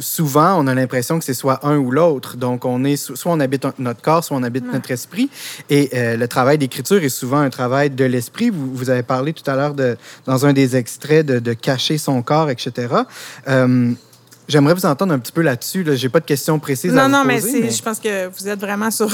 [0.00, 2.36] souvent, on a l'impression que c'est soit un ou l'autre.
[2.36, 4.72] Donc, on est so- soit on habite notre corps, soit on habite Ouais.
[4.72, 5.30] notre esprit.
[5.70, 8.50] Et euh, le travail d'écriture est souvent un travail de l'esprit.
[8.50, 9.74] Vous, vous avez parlé tout à l'heure
[10.26, 12.72] dans un des extraits de, de cacher son corps, etc.
[13.48, 13.92] Euh,
[14.50, 15.84] J'aimerais vous entendre un petit peu là-dessus.
[15.86, 17.68] Je n'ai pas de questions précises à Non, vous non, mais, poser.
[17.68, 19.10] c'est- je pense que vous êtes vraiment sur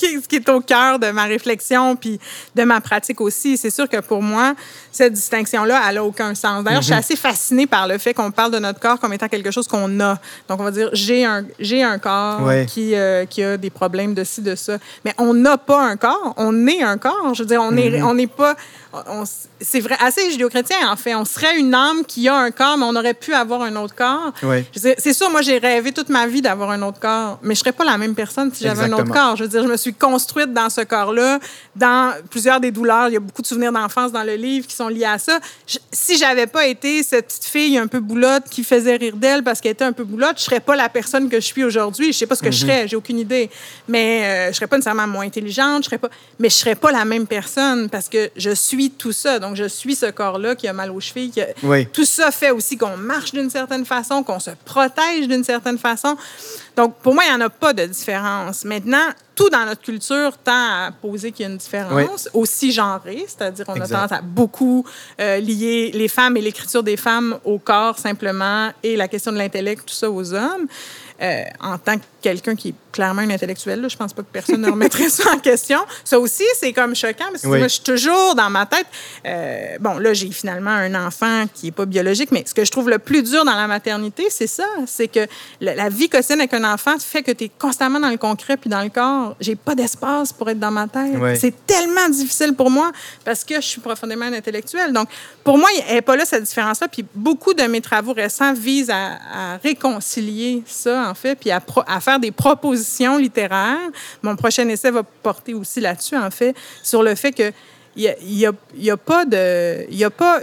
[0.00, 2.18] qui- ce qui est au cœur de ma réflexion puis
[2.54, 3.56] de ma pratique aussi.
[3.56, 4.54] C'est sûr que pour moi,
[4.92, 6.64] cette distinction-là, elle n'a aucun sens.
[6.64, 7.02] D'ailleurs, je Mhm.
[7.02, 9.68] suis assez fascinée par le fait qu'on parle de notre corps comme étant quelque chose
[9.68, 10.18] qu'on a.
[10.48, 12.66] Donc, on va dire, j'ai un, j'ai un corps Ouais.
[12.66, 14.78] qui, euh, qui a des problèmes de ci, de ça.
[15.04, 17.34] Mais on n'a pas un corps, on est un corps.
[17.34, 18.04] Je veux dire, on Mhm.
[18.04, 18.56] on n'est pas...
[19.60, 21.14] c'est vrai, assez judéo-chrétien, en fait.
[21.14, 23.94] On serait une âme qui a un corps, mais on aurait pu avoir un autre
[23.94, 24.32] corps.
[24.42, 24.64] Oui.
[24.74, 27.72] C'est sûr, moi, j'ai rêvé toute ma vie d'avoir un autre corps, mais je serais
[27.72, 29.36] pas la même personne si j'avais un autre corps.
[29.36, 31.38] Je veux dire, je me suis construite dans ce corps-là,
[31.76, 33.08] dans plusieurs des douleurs.
[33.08, 35.38] Il y a beaucoup de souvenirs d'enfance dans le livre qui sont liés à ça.
[35.66, 39.42] Je- si j'avais pas été cette petite fille un peu boulotte qui faisait rire d'elle
[39.42, 42.12] parce qu'elle était un peu boulotte, je serais pas la personne que je suis aujourd'hui.
[42.12, 43.50] Je sais pas ce que je serais, j'ai aucune idée.
[43.88, 46.90] Mais euh, je serais pas nécessairement moins intelligente, je serais pas, mais je serais pas
[46.90, 49.38] la même personne parce que je suis tout ça.
[49.38, 51.86] Donc, je suis ce corps-là qui a mal aux chevilles, qui a- Oui.
[51.92, 56.16] tout ça fait aussi qu'on marche d'une certaine façon, qu'on se protège d'une certaine façon.
[56.76, 58.64] Donc, pour moi, il n'y en a pas de différence.
[58.64, 60.52] Maintenant, tout dans notre culture tend
[60.86, 63.92] à poser qu'il y a une différence, aussi genrée, c'est-à-dire on Exact.
[63.94, 64.86] a tendance à beaucoup
[65.20, 69.38] euh, lier les femmes et l'écriture des femmes au corps simplement et la question de
[69.38, 70.66] l'intellect, tout ça aux hommes.
[71.22, 74.28] Euh, en tant que quelqu'un qui est clairement un intellectuel, là, je pense pas que
[74.32, 75.78] personne ne remettrait ça en question.
[76.04, 77.58] Ça aussi, c'est comme choquant parce que Oui.
[77.58, 78.86] moi, je suis toujours dans ma tête.
[79.26, 82.70] euh, bon, là, j'ai finalement un enfant qui est pas biologique, mais ce que je
[82.70, 84.64] trouve le plus dur dans la maternité, c'est ça.
[84.86, 85.26] C'est que
[85.60, 88.56] la, la vie quotidienne avec un enfant fait que tu es constamment dans le concret
[88.56, 89.36] puis dans le corps.
[89.40, 91.12] J'ai pas d'espace pour être dans ma tête.
[91.18, 91.36] Oui.
[91.38, 92.92] C'est tellement difficile pour moi
[93.24, 94.92] parce que je suis profondément un intellectuel.
[94.92, 95.08] Donc,
[95.44, 96.88] pour moi, elle n'est pas là, cette différence-là.
[96.88, 99.18] Puis beaucoup de mes travaux récents visent à,
[99.54, 102.79] à réconcilier ça, en fait, puis à, pro- à faire des propositions
[104.22, 107.52] Mon prochain essai va porter aussi là-dessus, en fait, sur le fait que
[107.96, 108.52] il n'y a,
[108.92, 109.24] a- pas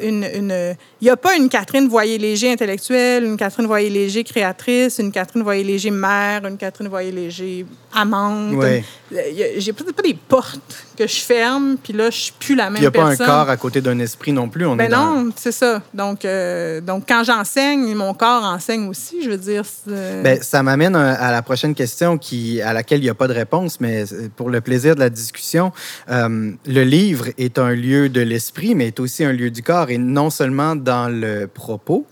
[0.03, 0.75] une,
[1.47, 8.53] Catherine Voyer-Léger intellectuelle, une Catherine Voyer-Léger créatrice, une Catherine Voyer-Léger mère, une Catherine Voyer-Léger amante.
[8.55, 8.83] Ouais.
[9.11, 10.59] J'ai peut-être pas des portes
[10.97, 13.07] que je ferme, puis là, je suis plus la même Il n'y a pas un
[13.09, 13.25] personne.
[13.27, 14.65] corps à côté d'un esprit non plus.
[14.65, 15.81] On est Ben dans- non, c'est ça.
[15.93, 19.21] Donc, euh, donc quand j'enseigne, mon corps enseigne aussi.
[19.23, 19.63] Je veux dire.
[19.65, 23.13] c'est- Ben, ça m'amène à à la prochaine question qui, à laquelle il n'y a
[23.13, 24.03] pas de réponse, mais
[24.35, 25.71] pour le plaisir de la discussion,
[26.09, 29.89] euh, le livre est un lieu de l'esprit, mais est aussi un lieu du corps,
[29.89, 32.05] et non seulement dans le propos,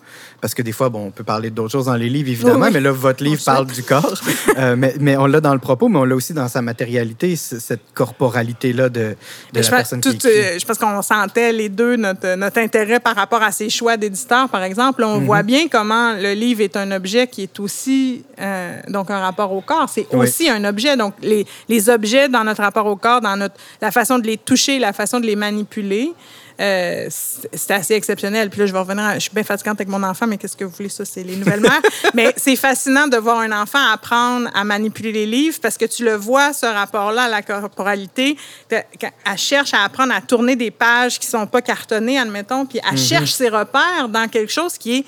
[0.46, 2.72] parce que des fois, bon, on peut parler d'autres choses dans les livres, évidemment, Oui,
[2.72, 4.14] mais là, votre livre On parle du corps.
[4.60, 7.36] Euh, mais, mais on l'a dans le propos, mais on l'a aussi dans sa matérialité,
[7.36, 9.16] cette corporalité-là de,
[9.54, 10.30] la je, pense, personne qui tout, écrit.
[10.30, 13.98] euh, je pense qu'on sentait les deux notre, notre intérêt par rapport à ces choix
[13.98, 15.04] d'éditeurs, par exemple.
[15.04, 15.26] On Mhm.
[15.26, 19.52] voit bien comment le livre est un objet qui est aussi euh, donc un rapport
[19.52, 19.90] au corps.
[19.90, 20.20] C'est Oui.
[20.28, 20.96] aussi un objet.
[20.96, 24.38] Donc, les, les objets dans notre rapport au corps, dans notre, la façon de les
[24.38, 26.14] toucher, la façon de les manipuler,
[26.60, 28.50] euh, c'est assez exceptionnel.
[28.50, 30.64] Puis là, je vais revenir, je suis bien fatigante avec mon enfant, mais qu'est-ce que
[30.64, 31.82] vous voulez, ça, c'est les nouvelles mères.
[32.14, 36.04] mais c'est fascinant de voir un enfant apprendre à manipuler les livres parce que tu
[36.04, 38.38] le vois, ce rapport-là à la corporalité.
[38.70, 42.98] Elle cherche à apprendre à tourner des pages qui sont pas cartonnées, admettons, puis elle
[42.98, 43.10] mm-hmm.
[43.10, 45.06] cherche ses repères dans quelque chose qui est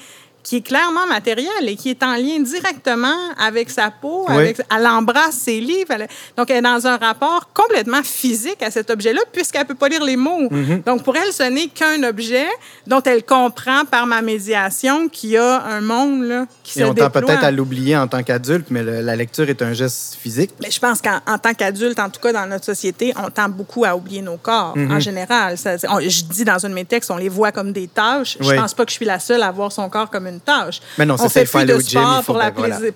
[0.47, 4.23] qui est clairement matériel et qui est en lien directement avec sa peau.
[4.29, 6.07] Avec, elle embrasse ses livres.
[6.37, 9.89] donc, elle est dans un rapport complètement physique à cet objet-là, puisqu'elle ne peut pas
[9.89, 10.47] lire les mots.
[10.49, 10.85] Mm-hmm.
[10.85, 12.47] Donc, pour elle, ce n'est qu'un objet
[12.85, 16.93] dont elle comprend par ma médiation qu'il y a un monde là, qui et on
[16.93, 20.51] tend peut-être à l'oublier en tant qu'adulte, mais la lecture est un geste physique.
[20.61, 23.83] Mais je pense qu'en tant qu'adulte, en tout cas dans notre société, on tend beaucoup
[23.83, 24.93] à oublier nos corps, mm-hmm.
[24.93, 25.57] en général.
[25.57, 28.37] je dis dans un de mes textes, on les voit comme des tâches.
[28.39, 30.36] Je Je pense pas que je suis la seule à voir son corps comme une
[30.39, 30.81] tâche.
[30.97, 32.01] Mais non, c'est ça, il faut aller au gym.
[32.25, 32.39] pour,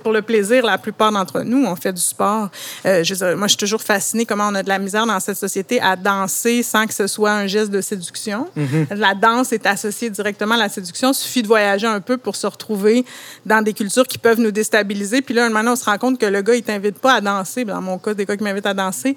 [0.01, 2.49] pour, le plaisir, la plupart d'entre nous, on fait du sport.
[2.85, 5.37] Euh, je, moi, je suis toujours fascinée comment on a de la misère dans cette
[5.37, 8.47] société à danser sans que ce soit un geste de séduction.
[8.57, 8.95] Mm-hmm.
[8.95, 11.11] La danse est associée directement à la séduction.
[11.11, 13.05] Il suffit de voyager un peu pour se retrouver
[13.45, 15.21] dans des cultures qui peuvent nous déstabiliser.
[15.21, 17.65] Puis là, maintenant, on se rend compte que le gars, il t'invite pas à danser.
[17.65, 19.15] Dans mon cas, des gars qui m'invitent à danser,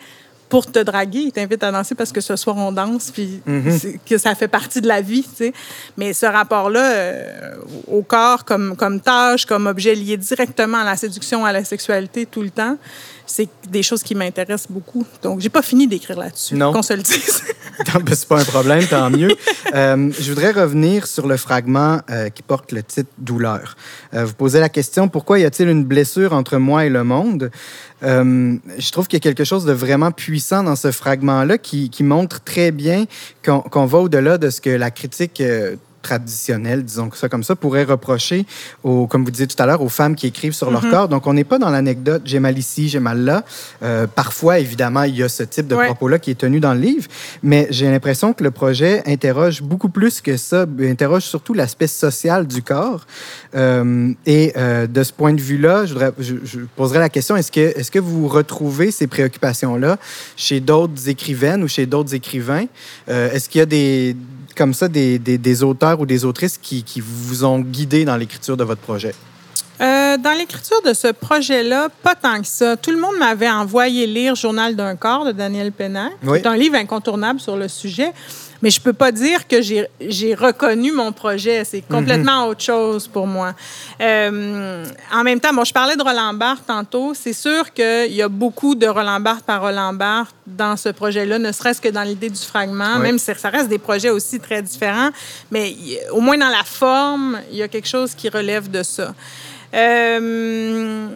[0.55, 3.99] pour te draguer, il t'invite à danser parce que ce soir on danse, puis mhm.
[4.09, 5.53] que ça fait partie de la vie, tu sais.
[5.97, 7.57] Mais ce rapport-là euh,
[7.89, 12.25] au corps comme, comme tâche, comme objet lié directement à la séduction, à la sexualité
[12.25, 12.79] tout le temps,
[13.27, 15.07] c'est des choses qui m'intéressent beaucoup.
[15.23, 16.55] Donc, j'ai pas fini d'écrire là-dessus.
[16.55, 16.73] Non.
[16.73, 17.43] Qu'on se le dise.
[17.93, 19.35] Ben, c'est pas un problème, tant mieux.
[19.75, 23.75] Euh, je voudrais revenir sur le fragment euh, qui porte le titre Douleur.
[24.13, 27.51] vous posez la question pourquoi y a-t-il une blessure entre moi et le monde?
[28.05, 31.91] Euh, je trouve qu'il y a quelque chose de vraiment puissant dans ce fragment-là qui,
[32.01, 33.07] montre très bien
[33.43, 37.85] qu'on va au-delà de ce que la critique euh, traditionnelle, disons ça comme ça, pourrait
[37.85, 38.47] reprocher,
[38.85, 40.91] aux, comme vous disiez tout à l'heure, aux femmes qui écrivent sur leur mhm.
[40.91, 41.09] corps.
[41.09, 43.45] Donc, on n'est pas dans l'anecdote j'ai mal ici, j'ai mal là.
[43.83, 46.81] Euh, parfois, évidemment, il y a ce type de propos-là qui est tenu dans le
[46.81, 47.09] livre,
[47.43, 52.47] mais j'ai l'impression que le projet interroge beaucoup plus que ça, interroge surtout l'aspect social
[52.47, 53.07] du corps.
[53.55, 57.53] Euh, et euh, de ce point de vue-là, je, je, je, poserais la question est-ce
[57.53, 59.99] que, est que vous retrouvez ces préoccupations-là
[60.37, 62.67] chez d'autres écrivaines ou chez d'autres écrivains?
[63.07, 64.17] Est-ce qu'il y a des
[64.55, 68.57] comme ça des, des, auteurs ou des autrices qui, qui, vous ont guidé dans l'écriture
[68.57, 69.15] de votre projet?
[69.81, 72.77] Euh, dans l'écriture de ce projet-là, pas tant que ça.
[72.77, 76.11] Tout le monde m'avait envoyé lire Journal d'un corps de Daniel Penner.
[76.25, 78.13] C'est un livre incontournable sur le sujet.
[78.63, 81.65] Mais je peux pas dire que j'ai reconnu mon projet.
[81.65, 82.51] C'est complètement mhm.
[82.51, 83.55] autre chose pour moi.
[84.01, 87.15] Euh, en même temps, bon, je parlais de Roland Barthes tantôt.
[87.15, 91.39] C'est sûr qu'il y a beaucoup de Roland Barthes par Roland Barthes dans ce projet-là,
[91.39, 94.63] ne serait-ce que dans l'idée du fragment, même si ça reste des projets aussi très
[94.63, 95.11] différents.
[95.51, 95.75] Mais
[96.11, 99.15] au moins dans la forme, il y a quelque chose qui relève de ça.
[99.75, 101.09] Euh,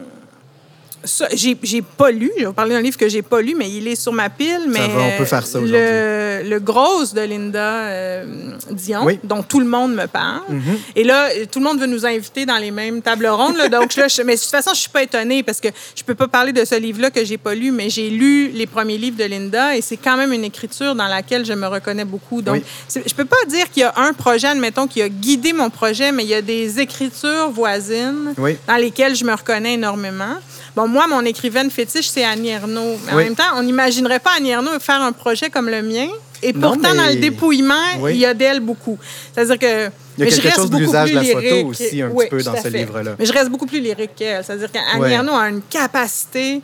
[1.33, 2.31] j'ai pas lu.
[2.39, 4.67] Je vais parler d'un livre que j'ai pas lu, mais il est sur ma pile.
[4.69, 8.25] Mais on peut faire ça le, le gros de Linda euh,
[8.71, 10.43] Dion, dont tout le monde me parle.
[10.51, 10.79] Mm-hmm.
[10.97, 13.57] Et là, tout le monde veut nous inviter dans les mêmes tables rondes.
[13.71, 16.29] donc là, mais de toute façon, je suis pas étonnée parce que je peux pas
[16.29, 19.25] parler de ce livre-là que j'ai pas lu, mais j'ai lu les premiers livres de
[19.25, 22.43] Linda et c'est quand même une écriture dans laquelle je me reconnais beaucoup.
[22.43, 22.63] Donc,
[22.95, 26.13] je peux pas dire qu'il y a un projet, admettons, qui a guidé mon projet,
[26.13, 28.35] mais il y a des écritures voisines
[28.67, 30.37] dans lesquelles je me reconnais énormément.
[30.79, 32.97] Bon, moi, mon écrivaine fétiche, c'est Annie Ernaux.
[33.07, 36.07] Mais en même temps, on n'imaginerait pas Annie Ernaux faire un projet comme le mien.
[36.41, 38.97] Et pourtant, dans le dépouillement, il y a d'elle beaucoup.
[39.33, 39.91] C'est-à-dire que.
[40.19, 42.57] Il y a quelque chose de l'usage de la photo aussi, un petit peu, dans
[42.57, 43.17] ce livre-là.
[43.19, 44.45] Mais je reste beaucoup plus lyrique qu'elle.
[44.45, 46.63] C'est-à-dire qu'Annie Ernaux a une capacité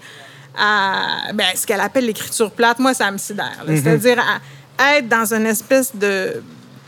[0.56, 1.32] à.
[1.34, 3.64] Ben, ce qu'elle appelle l'écriture plate, moi, ça me sidère.
[3.66, 3.82] Mm-hmm.
[3.82, 4.22] C'est-à-dire
[4.78, 6.40] à être dans une espèce de.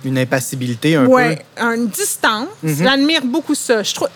[0.04, 1.64] Une impassibilité, un ouais, peu.
[1.74, 2.46] une distance.
[2.64, 2.84] Mm-hmm.
[2.84, 3.82] J'admire beaucoup ça.
[3.82, 4.08] Je trouve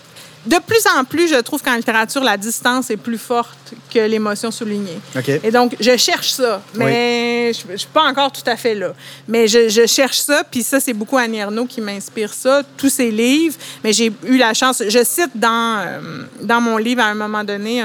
[0.45, 4.49] de plus en plus, je trouve qu'en littérature, la distance est plus forte que l'émotion
[4.49, 4.99] soulignée.
[5.43, 8.93] Et donc, je cherche ça, mais je ne suis pas encore tout à fait là.
[9.27, 13.11] Mais je, cherche ça, puis ça, c'est beaucoup Annie Ernaux qui m'inspire ça, tous ses
[13.11, 13.55] livres.
[13.83, 15.99] Mais j'ai eu la chance, je cite dans, euh,
[16.41, 17.83] dans mon livre à un moment donné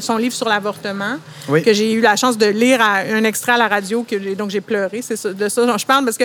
[0.00, 1.16] son livre sur l'avortement,
[1.48, 4.60] que j'ai eu la chance de lire un extrait à la radio, que, donc j'ai
[4.60, 5.00] pleuré.
[5.00, 6.24] C'est de ça dont je parle parce que.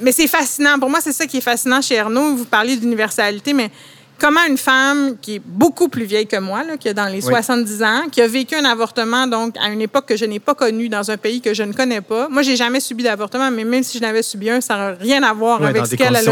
[0.00, 0.78] Mais c'est fascinant.
[0.78, 2.36] Pour moi, c'est ça qui est fascinant chez Ernaux.
[2.36, 3.70] Vous parlez d'universalité, mais
[4.18, 7.82] comment une femme qui est beaucoup plus vieille que moi, qui a dans les 70
[7.82, 10.88] ans, qui a vécu un avortement donc à une époque que je n'ai pas connue,
[10.88, 12.28] dans un pays que je ne connais pas.
[12.28, 15.22] Moi, j'ai jamais subi d'avortement, mais même si je n'avais subi un, ça n'a rien
[15.22, 16.22] à voir avec ce qu'elle a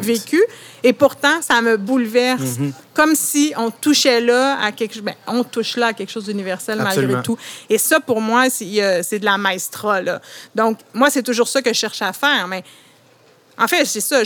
[0.00, 0.42] vécu,
[0.84, 2.58] Et pourtant, ça me bouleverse.
[2.58, 2.72] Mm-hmm.
[2.94, 5.02] Comme si on touchait là à quelque chose.
[5.02, 7.38] Ben, on touche là à quelque chose d'universel malgré tout.
[7.70, 10.02] Et ça, pour moi, c'est de la maestra.
[10.02, 10.20] Là.
[10.54, 12.46] Donc, moi, c'est toujours ça que je cherche à faire.
[12.48, 12.62] Mais
[13.62, 14.22] En fait, c'est ça.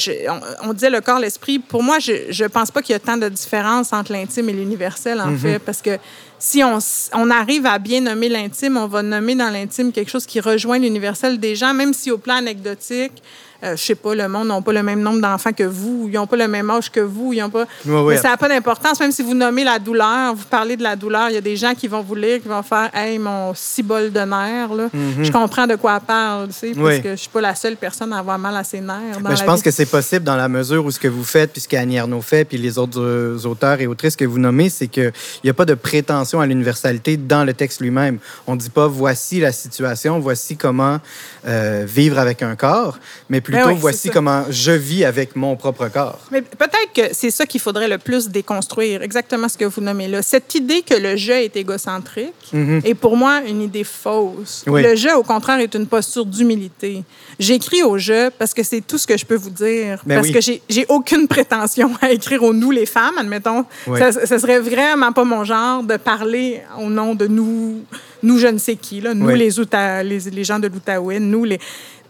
[0.63, 1.59] on, disait le corps, l'esprit.
[1.59, 4.53] Pour moi, je ne pense pas qu'il y a tant de différence entre l'intime et
[4.55, 5.39] l'universel, en mm-hmm.
[5.39, 5.99] fait, parce que
[6.39, 6.79] si on,
[7.13, 10.79] on, arrive à bien nommer l'intime, on va nommer dans l'intime quelque chose qui rejoint
[10.79, 13.23] l'universel des gens, même si au plan anecdotique,
[13.63, 16.15] euh, je sais pas, le monde n'a pas le même nombre d'enfants que vous, ils
[16.15, 17.67] n'ont pas le même âge que vous, ils ont pas.
[17.85, 20.97] Mais ça n'a pas d'importance, même si vous nommez la douleur, vous parlez de la
[20.97, 23.55] douleur, il y a des gens qui vont vous lire, qui vont faire Hey, mon
[23.55, 24.89] cibole de nerfs, là.
[24.95, 25.25] Mm-hmm.
[25.25, 27.77] Je comprends de quoi elle parle, tu sais, parce que je suis pas la seule
[27.77, 29.21] personne à avoir mal à ses nerfs.
[29.23, 31.61] Mais je pense que c'est possible dans la mesure où ce que vous faites, puis
[31.61, 34.89] ce qu'Annie Arnaud fait, puis les autres euh, auteurs et autrices que vous nommez, c'est
[34.89, 35.13] qu'il
[35.45, 38.19] n'y a pas de prétention à l'universalité dans le texte lui-même.
[38.47, 41.01] On ne dit pas voici la situation, voici comment
[41.47, 45.87] euh, vivre avec un corps, mais plutôt ben voici comment je vis avec mon propre
[45.89, 46.19] corps.
[46.33, 50.09] Mais peut-être que c'est ça qu'il faudrait le plus déconstruire, exactement ce que vous nommez
[50.09, 50.21] là.
[50.21, 52.81] Cette idée que le jeu est égocentrique mhm.
[52.85, 54.65] est pour moi une idée fausse.
[54.67, 57.05] Le jeu, au contraire, est une posture d'humilité.
[57.39, 60.03] J'écris au jeu parce que c'est tout ce que je peux vous dire.
[60.05, 63.65] Ben parce que j'ai aucune prétention à écrire au nous, les femmes, admettons.
[63.97, 67.85] Ça, ça serait vraiment pas mon genre de parler au nom de nous
[68.23, 71.59] nous je ne sais qui, là, nous les, les, les, gens de l'Outaouais, nous les...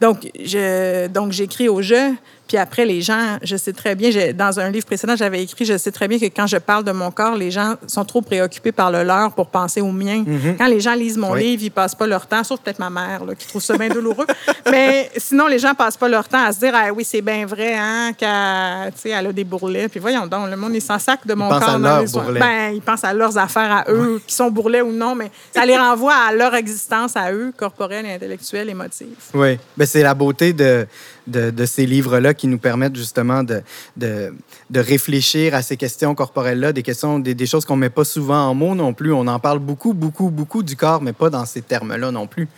[0.00, 2.14] Donc, je, donc j'écris au jeu.
[2.46, 5.76] Puis après, les gens, je sais très bien, dans un livre précédent, j'avais écrit, je
[5.76, 8.72] sais très bien que quand je parle de mon corps, les gens sont trop préoccupés
[8.72, 10.22] par le leur pour penser au mien.
[10.24, 10.56] Mhm.
[10.56, 13.24] Quand les gens lisent mon livre, ils passent pas leur temps, sauf peut-être ma mère,
[13.24, 14.26] là, qui trouve ça bien douloureux.
[14.70, 17.46] Mais sinon, les gens passent pas leur temps à se dire, ah oui, c'est bien
[17.46, 19.88] vrai, hein, qu'elle a des bourrelets.
[19.88, 21.80] Puis voyons donc, le monde, il s'en sac de mon corps.
[21.80, 25.16] dans les Ben, ils pensent à leurs affaires à eux, qui sont bourrelets ou non,
[25.16, 29.16] mais ça les renvoie à leur existence à eux, corporelle, intellectuelle, émotive.
[29.34, 30.86] Oui, c'est la beauté de
[31.26, 33.62] de, ces livres-là qui nous permettent justement de,
[33.96, 34.32] de,
[34.74, 38.48] réfléchir à ces questions corporelles-là, des questions, des, des choses qu'on ne met pas souvent
[38.48, 39.12] en mots non plus.
[39.12, 42.48] On en parle beaucoup, beaucoup, beaucoup du corps, mais pas dans ces termes-là non plus.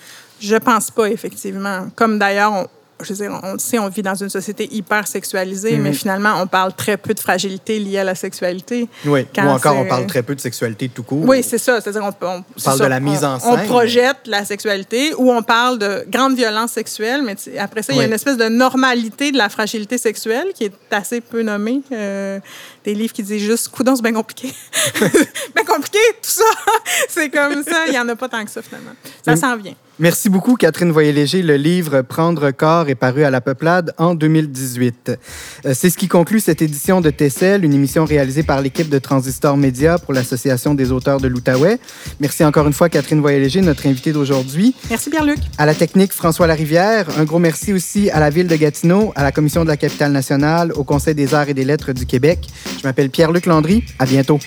[0.40, 1.88] Je pense pas, effectivement.
[1.96, 2.68] Comme d'ailleurs,
[3.02, 5.94] je veux dire, on sait, on vit dans une société hyper sexualisée, mais mhm.
[5.94, 8.88] finalement, on parle très peu de fragilité liée à la sexualité.
[9.04, 11.24] Oui, ou encore, on parle très peu de sexualité tout court.
[11.24, 11.80] Oui, c'est ça.
[11.80, 12.42] C'est-à-dire, on, parle
[12.80, 13.50] de la mise en scène.
[13.52, 17.98] On projette la sexualité ou on parle de grande violence sexuelle, mais après ça, il
[17.98, 21.82] y a une espèce de normalité de la fragilité sexuelle qui est assez peu nommée.
[21.92, 22.40] Euh,
[22.84, 24.52] des livres qui disent juste, coudon, c'est bien compliqué.
[25.54, 26.44] bien compliqué, tout ça.
[27.08, 27.86] c'est comme ça.
[27.86, 28.92] Il n'y en a pas tant que ça, finalement.
[29.24, 29.74] Ça s'en vient.
[30.00, 31.42] Merci beaucoup, Catherine Voyer-Léger.
[31.42, 35.10] Le livre Prendre corps est paru à la Peuplade en 2018.
[35.66, 38.98] Euh, c'est ce qui conclut cette édition de Tessel, une émission réalisée par l'équipe de
[39.00, 41.80] Transistor Média pour l'Association des auteurs de l'Outaouais.
[42.20, 44.72] Merci encore une fois, Catherine Voyer-Léger, notre invitée d'aujourd'hui.
[44.88, 45.40] Merci, Pierre-Luc.
[45.58, 47.06] À la technique, François Larivière.
[47.18, 50.12] Un gros merci aussi à la Ville de Gatineau, à la Commission de la capitale
[50.12, 52.46] nationale, au Conseil des arts et des lettres du Québec.
[52.80, 53.82] Je m'appelle Pierre-Luc Landry.
[53.98, 54.38] À bientôt.